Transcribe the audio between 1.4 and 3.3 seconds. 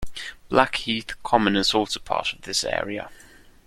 is also part of this area.